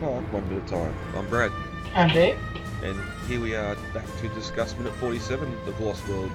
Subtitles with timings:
[0.00, 0.94] Park, one minute time.
[1.16, 1.50] I'm Brad,
[1.94, 2.38] I'm Dave.
[2.82, 6.30] and here we are back to discuss Minute 47 of Lost World.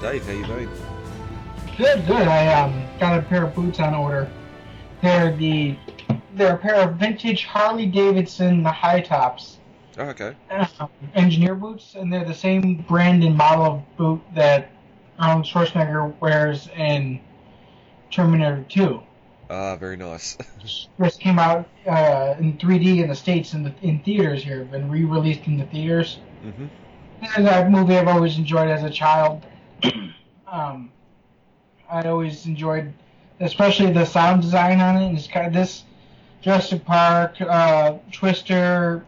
[0.00, 0.68] Dave, how you been?
[1.76, 2.28] Good, good.
[2.28, 4.30] I um got a pair of boots on order.
[5.02, 5.76] They're the
[6.34, 9.58] they're a pair of vintage Harley Davidson the high tops,
[9.98, 10.34] Oh, okay.
[10.50, 14.70] um, engineer boots, and they're the same brand and model of boot that
[15.18, 17.20] Arnold Schwarzenegger wears in
[18.10, 19.00] Terminator 2.
[19.54, 20.36] Ah, very nice.
[20.98, 24.90] This came out uh, in 3D in the states in the in theaters here, been
[24.90, 26.18] re-released in the theaters.
[26.42, 26.66] hmm
[27.22, 29.44] It's a movie I've always enjoyed as a child.
[30.48, 30.90] um,
[31.88, 32.92] I always enjoyed,
[33.40, 35.06] especially the sound design on it.
[35.08, 35.84] And it's kind of this
[36.40, 39.04] Jurassic Park, uh, Twister,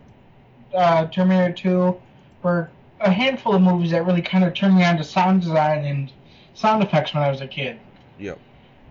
[0.74, 2.00] uh, Terminator 2
[2.42, 5.84] were a handful of movies that really kind of turned me on to sound design
[5.84, 6.12] and
[6.54, 7.80] sound effects when I was a kid.
[8.18, 8.38] Yep.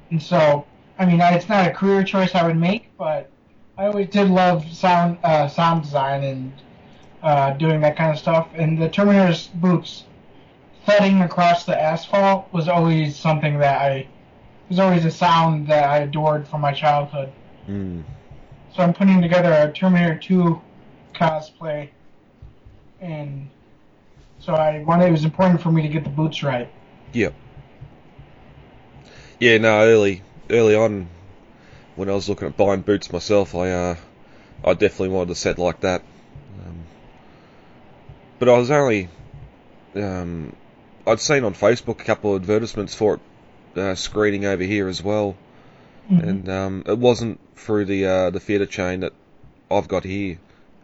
[0.10, 0.66] And so,
[0.98, 3.30] I mean, it's not a career choice I would make, but
[3.78, 6.54] I always did love sound uh, sound design and
[7.22, 8.48] uh, doing that kind of stuff.
[8.56, 10.06] And the Terminator's boots
[10.86, 14.08] thudding across the asphalt was always something that I
[14.70, 17.32] was always a sound that I adored from my childhood.
[17.68, 18.04] Mm.
[18.74, 20.62] So I'm putting together a Terminator 2
[21.14, 21.90] cosplay,
[23.02, 23.50] and
[24.40, 26.70] so I wanted it was important for me to get the boots right.
[27.12, 27.30] Yeah.
[29.40, 31.08] Yeah, no, early early on
[31.96, 33.96] when I was looking at buying boots myself, I uh,
[34.64, 36.02] I definitely wanted a set like that.
[36.66, 36.84] Um,
[38.40, 39.10] but I was only
[39.96, 40.56] um,
[41.08, 43.16] I'd seen on Facebook a couple of advertisements for
[43.76, 45.36] it uh, screening over here as well,
[46.12, 46.24] Mhm.
[46.24, 49.14] and um, it wasn't through the uh, the theatre chain that
[49.72, 50.38] I've got here.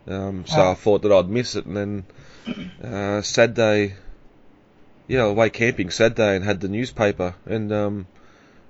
[0.08, 0.72] Um, so Ah.
[0.72, 2.03] I thought that I'd miss it, and then
[2.84, 3.94] uh, Saturday,
[5.08, 8.08] yeah, away camping Saturday, and had the newspaper, and um,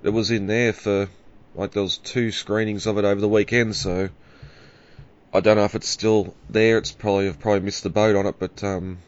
[0.02, 1.08] it was in there for
[1.54, 3.76] like there was two screenings of it over the weekend.
[3.76, 4.08] So
[5.32, 6.78] I don't know if it's still there.
[6.78, 8.98] It's probably I've probably missed the boat on it, but um,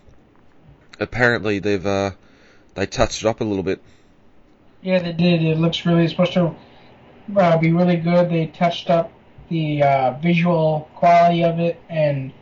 [1.00, 2.12] apparently they've uh,
[2.75, 3.81] they touched it up a little bit.
[4.82, 5.43] Yeah, they did.
[5.43, 6.55] It looks really supposed to
[7.37, 8.31] uh, be really good.
[8.31, 9.12] They touched up
[9.49, 12.32] the uh, visual quality of it and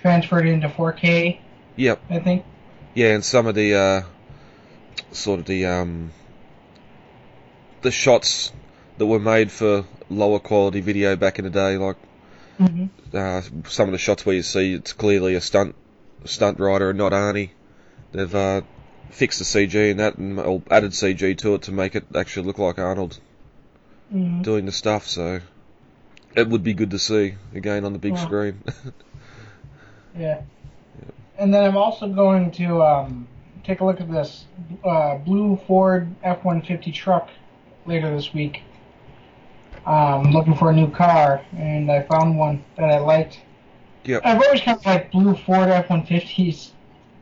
[0.00, 1.40] transferred it into 4K.
[1.76, 2.00] Yep.
[2.10, 2.44] I think.
[2.94, 4.02] Yeah, and some of the uh,
[5.12, 6.12] sort of the um,
[7.82, 8.52] the shots
[8.98, 11.96] that were made for lower quality video back in the day, like
[12.58, 15.74] hmm uh, some of the shots where you see it's clearly a stunt
[16.24, 17.50] stunt rider and not Arnie.
[18.12, 18.62] They've uh,
[19.10, 22.46] fixed the CG and that, and or added CG to it to make it actually
[22.46, 23.18] look like Arnold
[24.10, 25.06] hmm doing the stuff.
[25.06, 25.40] So
[26.34, 28.24] it would be good to see again on the big Yeah.
[28.24, 28.62] screen.
[30.18, 30.42] Yeah.
[31.38, 33.28] And then I'm also going to um,
[33.64, 34.44] take a look at this
[34.84, 37.30] uh, blue Ford F-150 truck
[37.90, 38.62] later this week.
[39.84, 43.40] Um, looking for a new car, and I found one that I liked.
[44.04, 44.22] Yep.
[44.24, 46.70] I've always kind of liked blue Ford F-150s.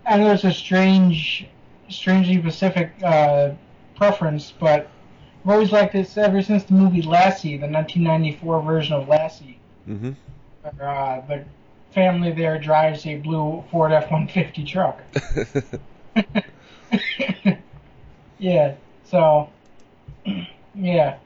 [0.07, 1.47] I know it's a strange,
[1.89, 3.51] strangely specific uh,
[3.97, 4.91] preference, but
[5.45, 9.59] I've always liked this ever since the movie Lassie, the 1994 version of Lassie.
[9.89, 10.11] Mm-hmm.
[10.63, 11.45] where, uh, the
[11.93, 15.01] family there drives a blue Ford F-150 truck.
[18.39, 18.75] yeah,
[19.05, 19.49] so
[20.79, 21.19] yeah,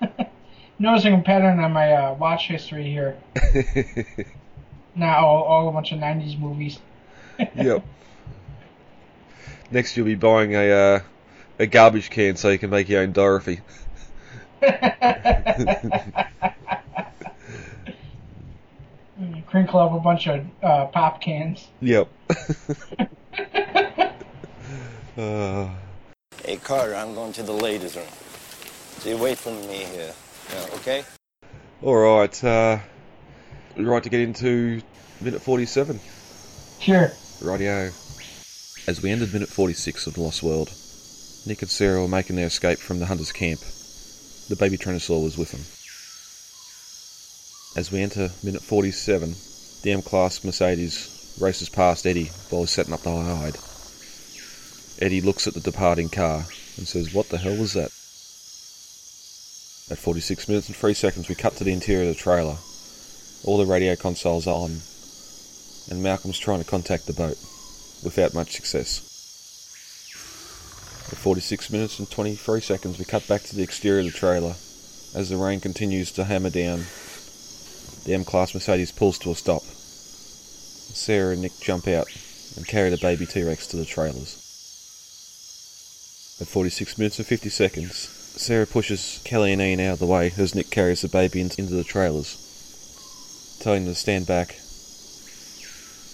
[0.78, 3.16] noticing a pattern on my uh, watch history here.
[4.94, 6.80] Now all, all a bunch of '90s movies.
[7.54, 7.84] yep.
[9.70, 11.00] Next, you'll be buying a uh,
[11.60, 13.60] a garbage can so you can make your own Dorothy.
[19.46, 21.68] Crinkle up a bunch of uh, pop cans.
[21.80, 22.08] Yep.
[25.16, 25.68] uh,
[26.44, 28.06] Hey, Carter, I'm going to the ladies' room.
[29.00, 30.12] So you wait for me here,
[30.50, 31.04] yeah, okay?
[31.82, 32.44] all right.
[32.44, 32.78] Uh,
[33.76, 34.82] right to get into
[35.20, 36.00] minute forty-seven.
[36.80, 37.12] Sure.
[37.40, 37.90] Radio.
[38.88, 40.72] As we ended minute 46 of The Lost World,
[41.46, 43.60] Nick and Sarah were making their escape from the hunter's camp.
[44.48, 45.60] The baby Tyrannosaur was with them.
[47.78, 49.34] As we enter minute 47,
[49.82, 53.58] the M-Class Mercedes races past Eddie while he's setting up the hide.
[55.00, 56.44] Eddie looks at the departing car
[56.78, 57.92] and says, What the hell was that?
[59.90, 62.58] At 46 minutes and 3 seconds, we cut to the interior of the trailer.
[63.44, 64.82] All the radio consoles are on,
[65.90, 67.38] and Malcolm's trying to contact the boat
[68.04, 69.00] without much success.
[71.10, 74.56] At 46 minutes and 23 seconds, we cut back to the exterior of the trailer.
[75.14, 76.84] As the rain continues to hammer down,
[78.04, 79.62] the M Class Mercedes pulls to a stop.
[79.62, 82.08] Sarah and Nick jump out
[82.56, 84.36] and carry the baby T Rex to the trailers.
[86.42, 90.32] At 46 minutes and 50 seconds, Sarah pushes Kelly and Ian out of the way
[90.38, 92.36] as Nick carries the baby into the trailers,
[93.58, 94.60] telling them to stand back.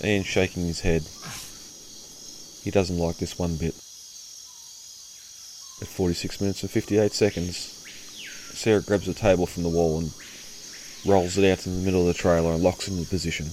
[0.03, 1.03] Ian shaking his head.
[2.65, 3.75] He doesn't like this one bit.
[5.83, 7.57] At 46 minutes and 58 seconds,
[8.55, 10.11] Sarah grabs a table from the wall and
[11.05, 13.51] rolls it out in the middle of the trailer and locks it into position.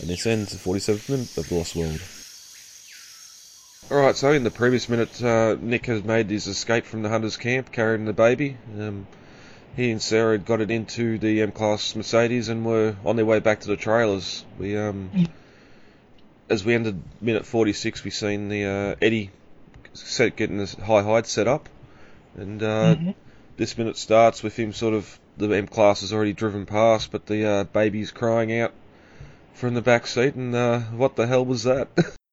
[0.00, 2.00] And this ends the 47th minute of The Lost World.
[3.90, 7.36] Alright, so in the previous minute, uh, Nick has made his escape from the hunter's
[7.36, 8.56] camp carrying the baby.
[8.78, 9.06] Um,
[9.76, 13.26] he and Sarah had got it into the M Class Mercedes and were on their
[13.26, 14.44] way back to the trailers.
[14.58, 15.10] We, um,
[16.48, 19.30] as we ended minute 46, we seen the uh, Eddie
[19.92, 21.68] set getting the high hide set up,
[22.36, 23.10] and uh, Mm-hmm.
[23.56, 27.26] this minute starts with him sort of the M class has already driven past, but
[27.26, 28.72] the uh, baby's crying out
[29.52, 31.88] from the back seat, and uh, what the hell was that?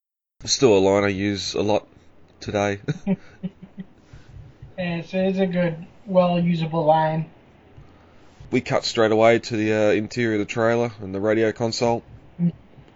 [0.44, 1.86] Still a line I use a lot
[2.40, 2.80] today.
[4.78, 7.30] And it's, it's a good, well usable line.
[8.50, 12.02] we cut straight away to the uh, interior of the trailer and the radio console.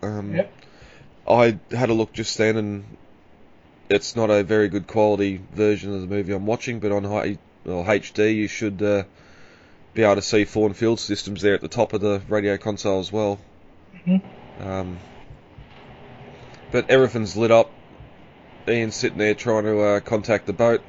[0.02, 0.52] Um, Yep.
[1.28, 2.84] I had a look just then, and
[3.90, 7.36] it's not a very good quality version of the movie I'm watching, but on high,
[7.64, 9.04] well, HD you should uh,
[9.92, 13.00] be able to see Fawn Field systems there at the top of the radio console
[13.00, 13.38] as well.
[14.06, 14.22] Mhm.
[14.60, 14.98] Um,
[16.72, 17.70] but everything's lit up.
[18.68, 20.82] Ian's sitting there trying to uh, contact the boat.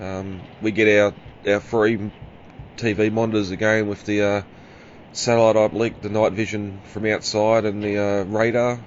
[0.00, 1.14] Um, we get our
[1.46, 2.10] our free
[2.76, 4.42] TV monitors again with the uh,
[5.12, 8.78] satellite uplink, the night vision from outside, and the uh, radar.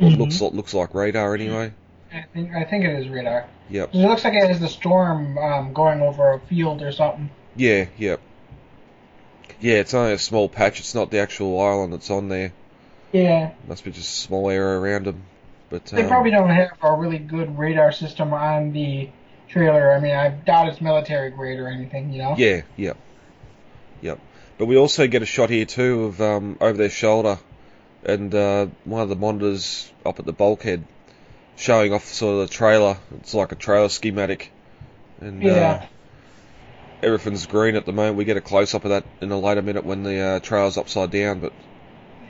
[0.00, 0.18] Mhm.
[0.18, 1.72] looks looks like radar anyway.
[2.12, 3.46] I think I think it is radar.
[3.70, 3.94] Yep.
[3.94, 7.30] It looks like it is the storm um, going over a field or something.
[7.56, 7.86] Yeah.
[7.96, 8.20] Yep.
[9.60, 10.80] Yeah, it's only a small patch.
[10.80, 12.52] It's not the actual island that's on there.
[13.12, 15.22] Yeah, Must be just a small area around them.
[15.70, 19.10] But they um, probably don't have a really good radar system on the
[19.48, 19.92] trailer.
[19.92, 22.12] I mean, I doubt it's military grade or anything.
[22.12, 22.34] You know.
[22.38, 22.62] Yeah.
[22.76, 22.92] yeah,
[24.02, 24.20] Yep.
[24.58, 27.38] But we also get a shot here too of um, over their shoulder,
[28.04, 30.84] and uh, one of the monitors up at the bulkhead
[31.56, 32.96] showing off sort of the trailer.
[33.18, 34.52] It's like a trailer schematic,
[35.20, 35.86] and uh, Yeah.
[37.02, 38.16] everything's green at the moment.
[38.16, 40.78] We get a close up of that in a later minute when the uh, trailer's
[40.78, 41.40] upside down.
[41.40, 41.52] But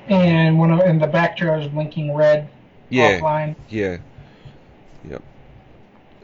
[0.08, 2.48] And one of and the back trailer is blinking red
[2.90, 3.56] yeah, offline.
[3.68, 3.98] yeah,
[5.08, 5.22] yep.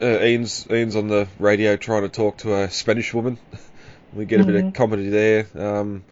[0.01, 3.37] Uh, Ian's Ian's on the radio trying to talk to a Spanish woman.
[4.13, 4.73] we get a bit of Mhm.
[4.73, 5.47] comedy there.
[5.55, 6.03] Um,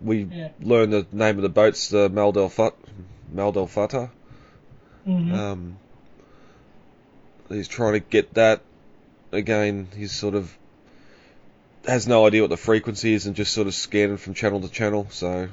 [0.00, 0.48] we Yeah.
[0.60, 2.74] learn the name of the boats, the Mal del Fat,
[3.32, 4.10] Mal del Fata.
[5.04, 5.78] hmm Um,
[7.48, 8.60] he's trying to get that.
[9.32, 10.56] Again, he's sort of
[11.86, 14.68] has no idea what the frequency is and just sort of scanning from channel to
[14.68, 15.06] channel.
[15.10, 15.48] So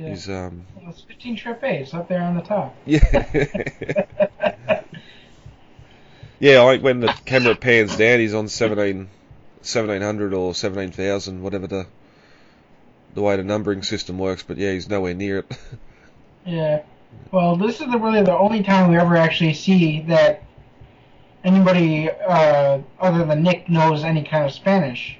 [0.00, 0.08] yeah.
[0.08, 1.60] he's um it's 15 trip.
[1.62, 2.74] It's up there on the top.
[2.86, 3.00] yeah.
[6.40, 11.66] yeah, I think when the camera pans down, he's on 17, 1700 or 17,000, whatever
[11.66, 11.86] the
[13.12, 14.42] the way the numbering system works.
[14.42, 15.58] But yeah, he's nowhere near it.
[16.46, 16.84] Yeah.
[17.32, 20.42] Well, this is the, really the only time we ever actually see that
[21.44, 25.18] anybody uh, other than Nick knows any kind of Spanish.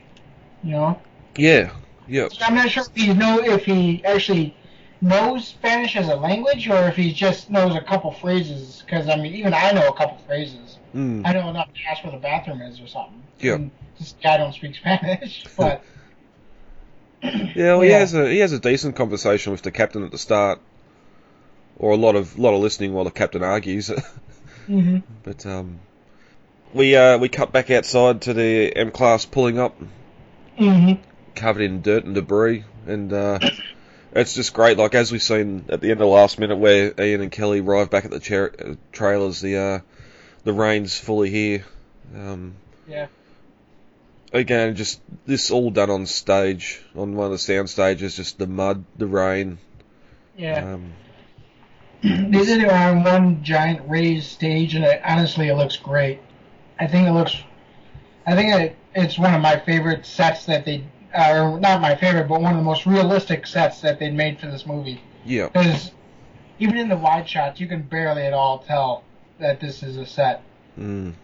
[0.64, 1.00] You know,
[1.37, 1.73] yeah,
[2.09, 2.28] yeah.
[2.28, 4.57] so I'm not sure if he know if he actually
[5.00, 8.83] knows Spanish as a language or if he just knows a couple phrases.
[8.85, 10.78] Because I mean, even I know a couple phrases.
[10.95, 11.23] Mm.
[11.25, 13.23] I know enough to ask where the bathroom is or something.
[13.38, 13.54] Yeah.
[13.54, 15.83] And this guy don't speak Spanish, but
[17.23, 20.19] Yeah, well, he has a he has a decent conversation with the captain at the
[20.19, 20.61] start,
[21.76, 23.88] or a lot of lot of listening while the captain argues.
[24.66, 25.80] hmm but um,
[26.73, 29.76] we uh, we cut back outside to the M class pulling up,
[30.57, 30.92] hmm
[31.35, 33.38] covered in dirt and debris, and uh,
[34.14, 34.79] it's just great.
[34.79, 37.61] Like as we've seen at the end of the last minute, where Ian and Kelly
[37.61, 39.79] arrive back at the chair, uh, trailers, the uh,
[40.45, 41.64] the rain's fully here.
[42.14, 42.55] Um,
[42.88, 43.07] yeah.
[44.33, 48.47] again, just this all done on stage, on one of the sound stages, just the
[48.47, 49.59] mud, the rain.
[50.37, 50.75] Yeah.
[50.75, 50.93] Um,
[52.02, 52.09] They
[52.45, 56.19] did it on one giant raised stage, and it, honestly, it looks great.
[56.79, 57.37] I think it looks.
[58.26, 62.29] I think it, it's one of my favorite sets that they, or not my favorite,
[62.29, 65.00] but one of the most realistic sets that they made for this movie.
[65.25, 65.49] yeah.
[65.49, 65.90] Because
[66.59, 69.02] even in the wide shots, you can barely at all tell
[69.38, 70.43] that this is a set.
[70.79, 71.14] Mm.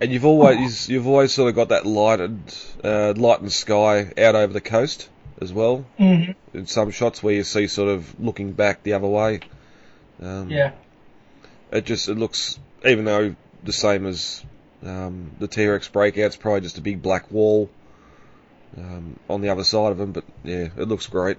[0.00, 2.40] And you've always you've always sort of got that lighted
[2.84, 5.08] uh, light and sky out over the coast
[5.40, 5.84] as well.
[5.98, 6.56] Mm-hmm.
[6.56, 9.40] In some shots where you see sort of looking back the other way.
[10.22, 10.72] Um, Yeah.
[11.72, 14.44] It just it looks even though the same as
[14.84, 17.68] um, the T Rex breakout's probably just a big black wall
[18.76, 20.12] um, on the other side of them.
[20.12, 21.38] But yeah, it looks great.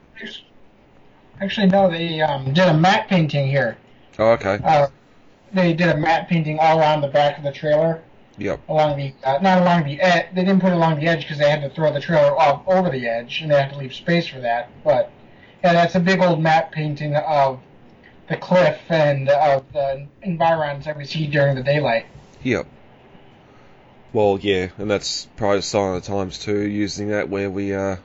[1.41, 3.77] Actually, no, they um, did a matte painting here.
[4.17, 4.59] Oh, okay.
[4.63, 4.87] Uh,
[5.53, 8.01] they did a matte painting all around the back of the trailer.
[8.37, 8.61] Yep.
[8.69, 10.27] along the uh, not along the edge.
[10.33, 12.65] They didn't put it along the edge because they had to throw the trailer off
[12.67, 14.69] over the edge, and they had to leave space for that.
[14.81, 15.11] But
[15.61, 17.59] yeah, that's a big old matte painting of
[18.29, 22.05] the cliff and of the environs that we see during the daylight.
[22.43, 22.67] Yep.
[24.11, 27.73] Well, yeah, and that's probably a sign of the times too, using that where we
[27.75, 27.97] uh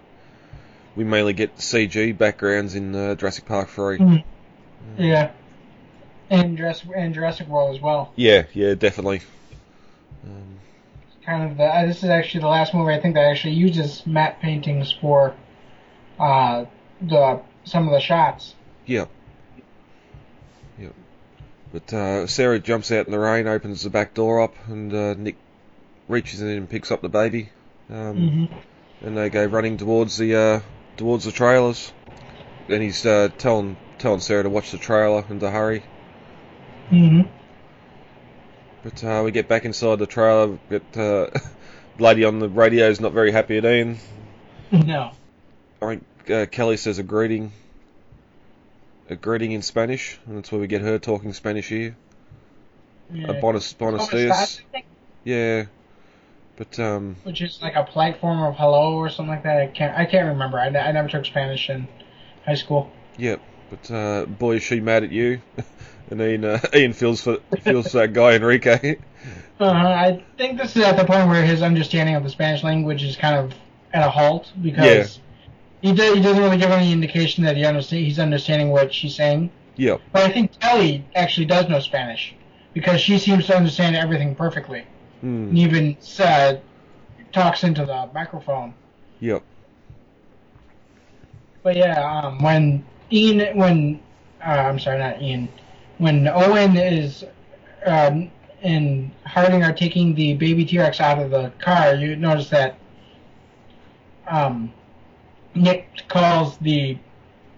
[0.96, 3.99] we mainly get CG backgrounds in uh, Jurassic Park 3.
[3.99, 4.25] Mhm.
[4.99, 5.30] Yeah,
[6.30, 8.12] and Jurassic and Jurassic World as well.
[8.16, 9.23] Yeah, yeah, definitely.
[10.25, 10.58] Um,
[11.25, 14.06] Kind of the uh, this is actually the last movie I think that actually uses
[14.06, 15.34] matte paintings for
[16.18, 16.66] uh,
[17.00, 18.54] the some of the shots.
[18.84, 19.08] Yep.
[20.78, 20.92] Yep.
[21.73, 25.14] But uh, Sarah jumps out in the rain, opens the back door up, and uh,
[25.14, 25.37] Nick
[26.08, 27.50] reaches in and picks up the baby.
[27.90, 28.54] Um, hmm
[29.04, 30.61] and they go running towards the uh,
[30.96, 31.92] towards the trailers.
[32.68, 35.82] And he's uh, telling telling Sarah to watch the trailer and to hurry.
[36.88, 37.23] hmm
[38.82, 40.58] But uh, we get back inside the trailer.
[40.70, 41.26] Get uh,
[41.99, 43.99] lady on the radio is not very happy at Ian.
[44.73, 45.12] No.
[45.82, 47.52] I think uh, Kelly says a greeting,
[49.11, 51.94] a greeting in Spanish, and that's where we get her talking Spanish here.
[53.14, 53.32] Yeah.
[53.32, 54.28] A bonus bonus dias.
[54.30, 54.87] that, I think,
[55.25, 55.64] Yeah,
[56.56, 59.61] but um, which is like a polite form of hello or something like that.
[59.61, 60.58] I can't I can't remember.
[60.58, 61.88] I, I never took Spanish in
[62.44, 62.90] high school.
[63.16, 63.40] yep.
[63.70, 65.40] But uh, boy, is she mad at you.
[66.11, 68.96] and Ian uh, Ian feels for feels for that guy Enrique.
[69.61, 73.04] Uh, I think this is at the point where his understanding of the Spanish language
[73.04, 73.54] is kind of
[73.92, 75.20] at a halt because
[75.80, 79.14] he, do, he doesn't really give any indication that he understand, he's understanding what she's
[79.14, 79.50] saying.
[79.76, 80.00] yep.
[80.11, 82.34] But I think Kelly actually does know Spanish
[82.73, 84.84] because she seems to understand everything perfectly
[85.25, 86.62] Mm, even said
[87.33, 88.75] talks into the microphone.
[89.21, 89.43] yep.
[91.62, 94.02] But yeah, um, when Ian, when
[94.45, 95.49] uh, I'm sorry, not Ian,
[95.99, 97.25] when Owen is
[97.87, 98.31] um,
[98.62, 102.78] and Harding are taking the baby T Rex out of the car, you notice that
[104.28, 104.73] um,
[105.54, 106.99] Nick calls the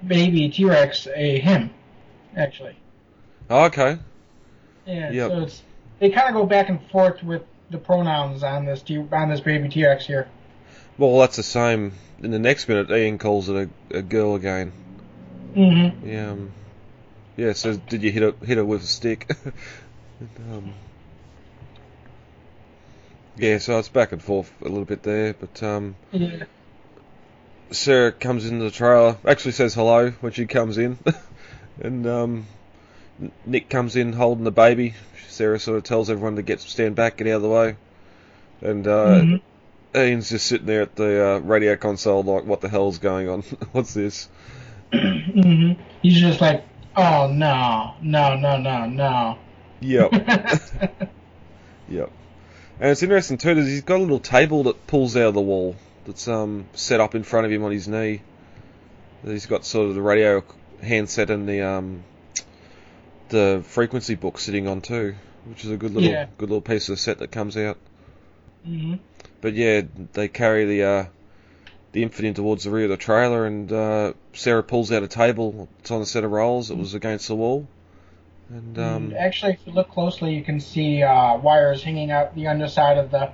[0.06, 1.70] baby T Rex a him,
[2.36, 2.76] actually.
[3.50, 3.98] Okay.
[4.86, 5.30] Yeah, Yep.
[5.30, 5.62] so it's
[5.98, 9.68] they kind of go back and forth with the pronouns on this on this baby
[9.68, 10.28] T Rex here.
[10.98, 11.92] Well, that's the same.
[12.22, 14.72] In the next minute, Ian calls it a, a girl again.
[15.54, 16.08] Mm-hmm.
[16.08, 16.30] Yeah.
[16.30, 16.52] Um,
[17.36, 17.52] yeah.
[17.52, 19.30] Says, did you hit her hit her with a stick?
[20.50, 20.72] um,
[23.36, 23.58] yeah.
[23.58, 26.44] So it's back and forth a little bit there, but um, Yeah.
[27.70, 29.16] Sarah comes into the trailer.
[29.26, 30.98] Actually says hello when she comes in,
[31.82, 32.46] and um,
[33.46, 34.94] Nick comes in holding the baby.
[35.28, 37.76] Sarah sort of tells everyone to get stand back, get out of the way,
[38.62, 39.42] and uh, Mhm.
[39.94, 43.42] Ian's just sitting there at the uh, radio console, like, what the hell's going on?
[43.72, 44.28] What's this?
[44.92, 46.64] hmm He's just like,
[46.96, 49.38] oh no, no, no, no, no.
[49.80, 50.14] Yep,
[51.88, 52.12] yep.
[52.80, 53.54] And it's interesting too.
[53.54, 55.76] That he's got a little table that pulls out of the wall.
[56.06, 58.22] That's um set up in front of him on his knee.
[59.24, 60.44] He's got sort of the radio
[60.82, 62.04] handset and the um
[63.28, 65.14] the frequency book sitting on too,
[65.44, 66.26] which is a good little Yeah.
[66.38, 67.78] good little piece of the set that comes out.
[68.64, 68.94] hmm
[69.40, 71.04] But yeah, they carry the uh,
[71.92, 75.08] the infant in towards the rear of the trailer, and uh, Sarah pulls out a
[75.08, 75.68] table.
[75.80, 76.70] It's on a set of rolls.
[76.70, 77.66] It was against the wall,
[78.50, 82.48] and um, Actually, if you look closely, you can see uh, wires hanging out the
[82.48, 83.32] underside of the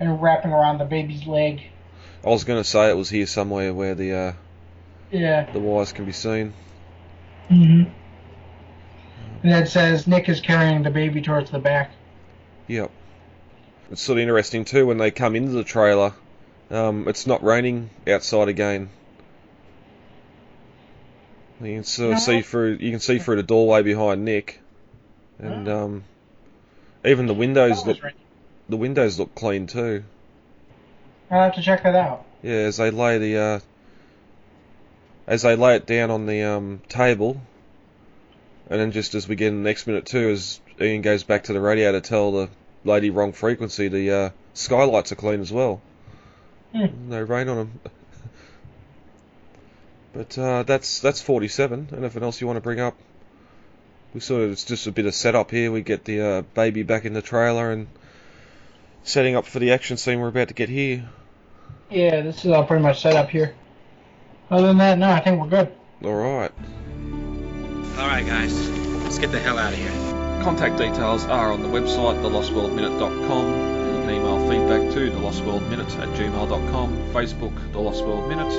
[0.00, 1.62] and wrapping around the baby's leg.
[2.24, 4.32] I was going to say it was here somewhere where the uh,
[5.10, 5.50] Yeah.
[5.52, 6.52] the wires can be seen.
[7.48, 7.84] hmm
[9.42, 11.90] And it says Nick is carrying the baby towards the back.
[12.68, 12.90] Yep.
[13.90, 16.12] It's sort of interesting too when they come into the trailer.
[16.70, 18.88] Um, it's not raining outside again.
[21.60, 22.18] You can sort of No.
[22.20, 22.78] see through.
[22.80, 24.60] You can see through the doorway behind Nick,
[25.38, 25.84] and Oh.
[25.84, 26.04] um,
[27.04, 28.14] even the windows look right.
[28.68, 30.02] the windows look clean too.
[31.30, 32.24] I'll have to check that out.
[32.42, 33.60] Yeah, as they lay the uh,
[35.26, 37.40] as they lay it down on the um, table,
[38.70, 41.44] and then just as we get in the next minute too, as Ian goes back
[41.44, 42.48] to the radio to tell the
[42.84, 45.80] lady wrong frequency, the uh, skylights are clean as well.
[46.74, 47.08] Hmm.
[47.08, 47.80] No rain on them.
[50.14, 51.88] but uh, that's that's 47.
[51.96, 52.96] Anything else you want to bring up?
[54.14, 55.72] We sort of it's just a bit of setup here.
[55.72, 57.88] We get the uh, baby back in the trailer and
[59.04, 61.08] setting up for the action scene we're about to get here.
[61.90, 63.54] Yeah, this is all pretty much set up here.
[64.50, 65.72] Other than that, no, I think we're good.
[66.04, 66.52] All right.
[67.98, 68.68] All right, guys,
[69.04, 69.90] let's get the hell out of here.
[70.42, 73.46] Contact details are on the website, thelostworldminute.com.
[73.46, 78.50] You can email feedback to thelostworldminute at gmail.com, Facebook, The Lost World Minute,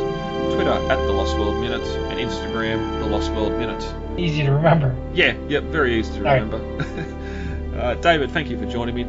[0.54, 3.84] Twitter at The Lost World Minute, and Instagram, The Lost World Minute.
[4.18, 4.96] Easy to remember.
[5.14, 6.42] Yeah, yep, very easy to All right.
[6.42, 7.78] remember.
[7.82, 9.04] uh, David, thank you for joining me.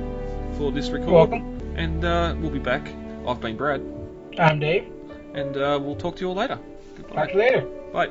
[0.57, 1.11] for this record.
[1.11, 1.61] welcome.
[1.77, 2.89] And uh, we'll be back.
[3.27, 3.83] I've been Brad,
[4.39, 4.87] I'm Dave.
[5.35, 6.59] and uh, we'll talk to you all later.
[6.97, 7.15] Goodbye.
[7.15, 7.61] Talk to you later.
[7.93, 8.11] Bye.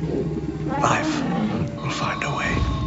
[0.00, 1.22] Life
[1.76, 2.81] will find a way.